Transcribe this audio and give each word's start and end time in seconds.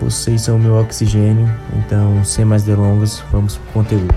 vocês 0.00 0.42
são 0.42 0.56
o 0.56 0.58
meu 0.58 0.76
oxigênio, 0.76 1.48
então 1.76 2.24
sem 2.24 2.44
mais 2.44 2.62
delongas, 2.62 3.22
vamos 3.30 3.56
pro 3.56 3.72
conteúdo. 3.72 4.14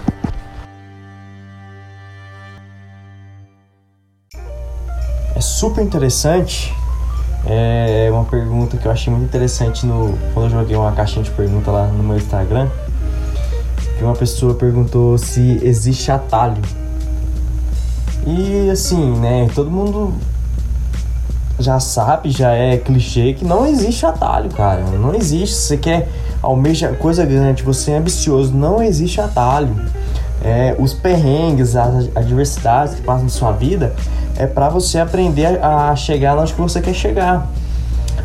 É 5.35 5.41
super 5.41 5.83
interessante. 5.83 6.73
É 7.45 8.09
uma 8.11 8.25
pergunta 8.25 8.77
que 8.77 8.85
eu 8.85 8.91
achei 8.91 9.11
muito 9.11 9.25
interessante 9.25 9.85
no 9.85 10.15
quando 10.33 10.45
eu 10.45 10.59
joguei 10.59 10.75
uma 10.75 10.91
caixinha 10.91 11.23
de 11.23 11.31
pergunta 11.31 11.71
lá 11.71 11.87
no 11.87 12.03
meu 12.03 12.17
Instagram. 12.17 12.69
Que 13.97 14.03
uma 14.03 14.13
pessoa 14.13 14.53
perguntou 14.53 15.17
se 15.17 15.59
existe 15.63 16.11
atalho. 16.11 16.61
E 18.27 18.69
assim, 18.69 19.17
né, 19.19 19.49
todo 19.55 19.71
mundo 19.71 20.13
já 21.59 21.79
sabe, 21.79 22.29
já 22.29 22.51
é 22.51 22.77
clichê 22.77 23.33
que 23.33 23.45
não 23.45 23.65
existe 23.65 24.05
atalho, 24.05 24.49
cara. 24.49 24.81
Não 24.81 25.13
existe. 25.13 25.55
Você 25.55 25.77
quer 25.77 26.09
almeja 26.41 26.89
coisa 26.93 27.25
grande, 27.25 27.63
você 27.63 27.91
é 27.91 27.97
ambicioso, 27.97 28.53
não 28.53 28.81
existe 28.81 29.21
atalho. 29.21 29.75
É, 30.43 30.75
os 30.79 30.93
perrengues, 30.93 31.75
as 31.75 32.09
adversidades 32.15 32.95
que 32.95 33.01
passam 33.01 33.23
na 33.23 33.29
sua 33.29 33.51
vida 33.51 33.93
é 34.37 34.47
para 34.47 34.69
você 34.69 34.97
aprender 34.97 35.63
a 35.63 35.95
chegar 35.95 36.37
onde 36.37 36.53
você 36.53 36.81
quer 36.81 36.93
chegar. 36.93 37.47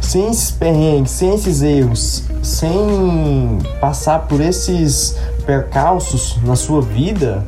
Sem 0.00 0.30
esses 0.30 0.50
perrengues, 0.50 1.10
sem 1.10 1.34
esses 1.34 1.62
erros, 1.62 2.24
sem 2.42 3.58
passar 3.80 4.20
por 4.20 4.40
esses 4.40 5.16
percalços 5.44 6.38
na 6.42 6.56
sua 6.56 6.80
vida, 6.80 7.44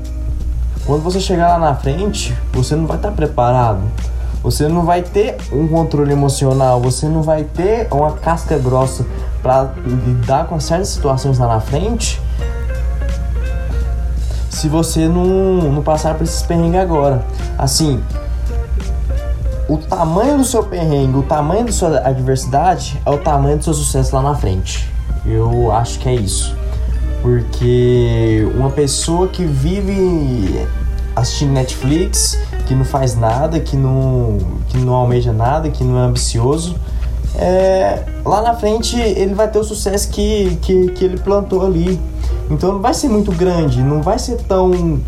quando 0.85 1.03
você 1.03 1.21
chegar 1.21 1.49
lá 1.49 1.59
na 1.59 1.75
frente, 1.75 2.35
você 2.53 2.75
não 2.75 2.87
vai 2.87 2.97
estar 2.97 3.13
preparado. 3.13 3.83
Você 4.49 4.67
não 4.67 4.83
vai 4.83 5.03
ter 5.03 5.37
um 5.53 5.69
controle 5.69 6.11
emocional, 6.11 6.81
você 6.81 7.07
não 7.07 7.21
vai 7.21 7.45
ter 7.45 7.87
uma 7.91 8.13
casca 8.13 8.57
grossa 8.57 9.05
para 9.43 9.75
lidar 9.85 10.47
com 10.47 10.59
certas 10.59 10.89
situações 10.89 11.39
lá 11.39 11.47
na 11.47 11.61
frente. 11.61 12.19
Se 14.49 14.67
você 14.67 15.07
não, 15.07 15.71
não 15.71 15.83
passar 15.83 16.15
por 16.15 16.25
esses 16.25 16.41
perrengues 16.41 16.81
agora. 16.81 17.23
Assim, 17.59 18.03
o 19.69 19.77
tamanho 19.77 20.39
do 20.39 20.45
seu 20.45 20.65
perrengue, 20.65 21.19
o 21.19 21.23
tamanho 21.25 21.67
da 21.67 21.73
sua 21.73 21.99
adversidade 21.99 22.99
é 23.05 23.11
o 23.11 23.19
tamanho 23.19 23.59
do 23.59 23.65
seu 23.65 23.75
sucesso 23.75 24.17
lá 24.17 24.23
na 24.23 24.35
frente. 24.35 24.91
Eu 25.27 25.71
acho 25.73 25.99
que 25.99 26.09
é 26.09 26.15
isso. 26.15 26.57
Porque 27.21 28.51
uma 28.57 28.71
pessoa 28.71 29.29
que 29.29 29.45
vive 29.45 30.67
assistindo 31.19 31.53
Netflix, 31.53 32.39
que 32.67 32.75
não 32.75 32.85
faz 32.85 33.17
nada, 33.17 33.61
que 33.61 33.77
não, 33.77 34.39
que 34.69 34.79
não 34.79 34.95
almeja 34.95 35.33
nada, 35.33 35.69
que 35.71 35.85
não 35.85 35.99
é 35.99 36.03
ambicioso, 36.03 36.77
é, 37.37 38.03
lá 38.25 38.43
na 38.43 38.55
frente 38.55 38.99
ele 38.99 39.35
vai 39.35 39.49
ter 39.49 39.59
o 39.59 39.65
sucesso 39.65 40.09
que, 40.11 40.59
que, 40.63 40.89
que 40.89 41.05
ele 41.05 41.19
plantou 41.19 41.65
ali. 41.65 42.01
Então 42.51 42.73
não 42.73 42.81
vai 42.81 42.95
ser 42.95 43.09
muito 43.09 43.31
grande, 43.33 43.83
não 43.83 44.03
vai 44.03 44.19
ser 44.19 44.37
tão, 44.43 45.01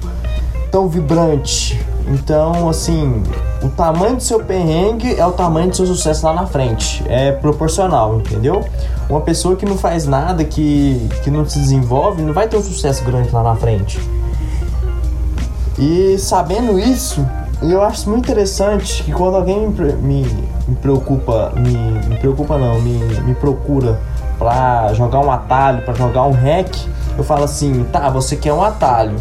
tão 0.70 0.88
vibrante. 0.88 1.80
Então, 2.06 2.68
assim, 2.68 3.22
o 3.62 3.68
tamanho 3.68 4.16
do 4.16 4.22
seu 4.22 4.40
perrengue 4.40 5.14
é 5.14 5.24
o 5.24 5.32
tamanho 5.32 5.70
do 5.70 5.76
seu 5.76 5.86
sucesso 5.86 6.26
lá 6.26 6.32
na 6.32 6.46
frente. 6.46 7.04
É 7.08 7.32
proporcional, 7.32 8.18
entendeu? 8.18 8.64
Uma 9.08 9.20
pessoa 9.20 9.54
que 9.54 9.64
não 9.64 9.76
faz 9.76 10.06
nada, 10.06 10.44
que, 10.44 11.08
que 11.22 11.30
não 11.30 11.48
se 11.48 11.58
desenvolve, 11.58 12.22
não 12.22 12.32
vai 12.32 12.48
ter 12.48 12.56
um 12.56 12.62
sucesso 12.62 13.04
grande 13.04 13.30
lá 13.30 13.42
na 13.42 13.54
frente. 13.54 14.00
E 15.80 16.18
sabendo 16.18 16.78
isso, 16.78 17.26
eu 17.62 17.82
acho 17.82 18.10
muito 18.10 18.24
interessante 18.24 19.02
que 19.02 19.12
quando 19.12 19.36
alguém 19.36 19.66
me, 19.66 19.92
me, 19.94 20.22
me 20.68 20.76
preocupa, 20.76 21.54
me, 21.56 21.72
me, 22.06 22.18
preocupa 22.18 22.58
não, 22.58 22.78
me, 22.82 22.98
me 23.22 23.34
procura 23.34 23.98
pra 24.38 24.92
jogar 24.92 25.20
um 25.20 25.30
atalho, 25.30 25.80
pra 25.80 25.94
jogar 25.94 26.24
um 26.24 26.32
hack, 26.32 26.68
eu 27.16 27.24
falo 27.24 27.44
assim, 27.44 27.82
tá, 27.84 28.10
você 28.10 28.36
quer 28.36 28.52
um 28.52 28.62
atalho, 28.62 29.16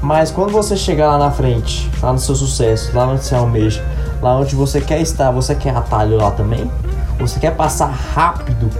mas 0.00 0.30
quando 0.30 0.52
você 0.52 0.76
chegar 0.76 1.08
lá 1.08 1.18
na 1.18 1.32
frente, 1.32 1.90
lá 2.00 2.12
no 2.12 2.20
seu 2.20 2.36
sucesso, 2.36 2.92
lá 2.94 3.08
onde 3.08 3.24
você 3.24 3.34
almeja, 3.34 3.84
lá 4.22 4.36
onde 4.36 4.54
você 4.54 4.80
quer 4.80 5.00
estar, 5.00 5.32
você 5.32 5.56
quer 5.56 5.74
atalho 5.74 6.18
lá 6.18 6.30
também? 6.30 6.70
Você 7.18 7.40
quer 7.40 7.56
passar 7.56 7.86
rápido 7.86 8.70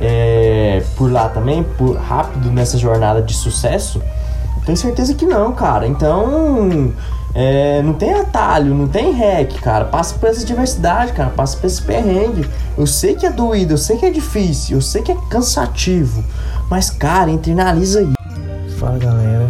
é, 0.00 0.82
por 0.96 1.12
lá 1.12 1.28
também, 1.28 1.62
por 1.62 1.98
rápido 1.98 2.50
nessa 2.50 2.78
jornada 2.78 3.20
de 3.20 3.34
sucesso? 3.34 4.00
Tenho 4.64 4.78
certeza 4.78 5.14
que 5.14 5.26
não, 5.26 5.52
cara. 5.52 5.86
Então, 5.86 6.92
é, 7.34 7.82
não 7.82 7.94
tem 7.94 8.12
atalho, 8.12 8.74
não 8.74 8.86
tem 8.86 9.12
hack, 9.12 9.60
cara. 9.60 9.84
Passa 9.86 10.14
por 10.14 10.28
essa 10.28 10.44
diversidade, 10.44 11.12
cara. 11.12 11.30
Passa 11.30 11.56
por 11.56 11.66
esse 11.66 11.82
perrengue. 11.82 12.48
Eu 12.76 12.86
sei 12.86 13.14
que 13.14 13.26
é 13.26 13.30
doído, 13.30 13.74
eu 13.74 13.78
sei 13.78 13.96
que 13.96 14.06
é 14.06 14.10
difícil, 14.10 14.76
eu 14.76 14.82
sei 14.82 15.02
que 15.02 15.12
é 15.12 15.16
cansativo. 15.28 16.24
Mas, 16.70 16.90
cara, 16.90 17.30
internaliza 17.30 18.00
aí. 18.00 18.12
Fala 18.78 18.98
galera, 18.98 19.48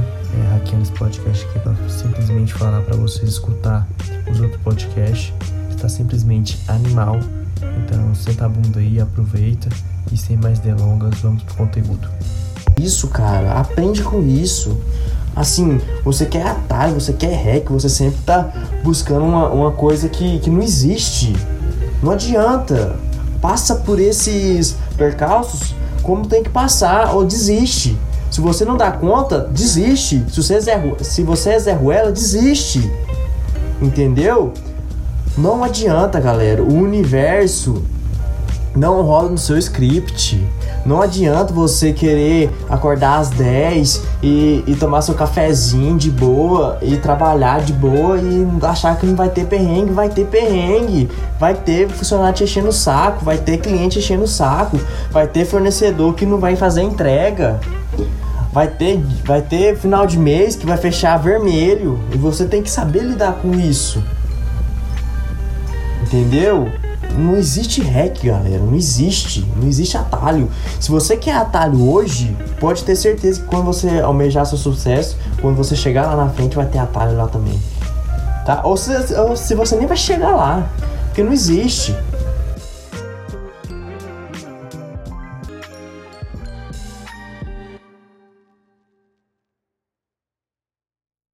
é 0.53 0.57
aqui 0.57 0.77
nesse 0.77 0.93
podcast 0.93 1.47
aqui 1.47 1.59
pra 1.61 1.75
simplesmente 1.89 2.53
falar 2.55 2.83
para 2.83 2.97
vocês 2.97 3.31
escutar 3.31 3.87
os 4.31 4.41
outros 4.41 4.61
podcasts. 4.63 5.33
Está 5.71 5.89
simplesmente 5.89 6.59
animal. 6.69 7.19
Então 7.85 8.15
senta 8.15 8.47
a 8.47 8.49
bunda 8.49 8.79
aí, 8.79 9.01
aproveita. 9.01 9.69
E 10.11 10.17
sem 10.17 10.37
mais 10.37 10.59
delongas, 10.59 11.19
vamos 11.21 11.43
pro 11.43 11.55
conteúdo. 11.55 12.09
Isso, 12.83 13.09
cara, 13.09 13.53
aprende 13.53 14.03
com 14.03 14.23
isso. 14.23 14.77
Assim, 15.35 15.81
você 16.05 16.27
quer 16.27 16.47
atalho, 16.47 17.01
você 17.01 17.13
quer 17.13 17.35
hack, 17.35 17.71
você 17.71 17.89
sempre 17.89 18.19
tá 18.25 18.53
buscando 18.83 19.25
uma, 19.25 19.49
uma 19.49 19.71
coisa 19.71 20.09
que, 20.09 20.39
que 20.41 20.51
não 20.51 20.61
existe. 20.61 21.35
Não 22.03 22.13
adianta. 22.13 22.97
Passa 23.41 23.77
por 23.77 23.99
esses 23.99 24.77
percalços 24.97 25.75
como 26.03 26.27
tem 26.27 26.43
que 26.43 26.51
passar 26.51 27.15
ou 27.15 27.25
desiste. 27.25 27.97
Se 28.31 28.41
você 28.41 28.65
não 28.65 28.77
dá 28.77 28.91
conta, 28.91 29.41
desiste. 29.41 30.25
Se 30.31 30.43
você 30.43 30.55
é 30.55 30.61
Zé, 30.61 30.95
se 31.01 31.23
você 31.23 31.51
é 31.51 31.59
Zé 31.59 31.73
Ruela, 31.73 32.11
desiste. 32.11 32.91
Entendeu? 33.81 34.53
Não 35.37 35.63
adianta, 35.63 36.21
galera. 36.21 36.63
O 36.63 36.75
universo 36.75 37.83
não 38.75 39.03
rola 39.03 39.29
no 39.29 39.39
seu 39.39 39.59
script. 39.59 40.45
Não 40.85 41.01
adianta 41.01 41.53
você 41.53 41.93
querer 41.93 42.51
acordar 42.69 43.19
às 43.19 43.31
10 43.31 44.03
e, 44.23 44.65
e 44.67 44.75
tomar 44.75 45.03
seu 45.03 45.15
cafezinho 45.15 45.97
de 45.97 46.11
boa 46.11 46.79
e 46.83 46.97
trabalhar 46.97 47.61
de 47.61 47.73
boa 47.73 48.19
e 48.19 48.47
achar 48.63 48.97
que 48.97 49.07
não 49.07 49.15
vai 49.15 49.29
ter 49.29 49.47
perrengue. 49.47 49.93
Vai 49.93 50.09
ter 50.09 50.27
perrengue. 50.27 51.09
Vai 51.39 51.55
ter 51.55 51.89
funcionário 51.89 52.35
te 52.35 52.45
enchendo 52.45 52.69
o 52.69 52.73
saco. 52.73 53.25
Vai 53.25 53.39
ter 53.39 53.59
cliente 53.59 53.99
enchendo 53.99 54.25
o 54.25 54.29
saco. 54.29 54.81
Vai 55.11 55.27
ter 55.27 55.45
fornecedor 55.45 56.15
que 56.15 56.27
não 56.27 56.39
vai 56.39 56.57
fazer 56.57 56.83
entrega. 56.83 57.61
Vai 58.53 58.69
ter, 58.69 59.03
vai 59.25 59.41
ter 59.41 59.77
final 59.79 60.07
de 60.07 60.19
mês 60.19 60.57
que 60.57 60.67
vai 60.67 60.77
fechar 60.77 61.17
vermelho. 61.17 61.99
E 62.13 62.19
você 62.19 62.45
tem 62.45 62.63
que 62.63 62.71
saber 62.71 63.03
lidar 63.03 63.35
com 63.35 63.55
isso. 63.55 64.03
Entendeu? 66.03 66.69
Não 67.17 67.37
existe 67.37 67.83
hack, 67.83 68.25
galera. 68.25 68.59
Não 68.59 68.75
existe. 68.75 69.47
Não 69.57 69.69
existe 69.69 69.97
atalho. 69.97 70.51
Se 70.81 70.91
você 70.91 71.17
quer 71.17 71.35
atalho 71.35 71.89
hoje, 71.89 72.37
pode 72.59 72.85
ter 72.85 72.97
certeza 72.97 73.41
que 73.41 73.47
quando 73.47 73.65
você 73.65 74.01
almejar 74.01 74.47
seu 74.47 74.59
sucesso, 74.59 75.17
quando 75.41 75.57
você 75.57 75.77
chegar 75.77 76.07
lá 76.07 76.17
na 76.25 76.31
frente, 76.31 76.57
vai 76.57 76.67
ter 76.67 76.79
atalho 76.79 77.17
lá 77.17 77.29
também. 77.29 77.61
Tá? 78.47 78.63
Ou 78.65 78.77
se, 78.77 78.93
ou 79.15 79.37
se 79.37 79.55
você 79.55 79.77
nem 79.77 79.87
vai 79.87 79.97
chegar 79.97 80.31
lá. 80.31 80.69
Porque 81.07 81.23
não 81.23 81.33
existe. 81.33 81.95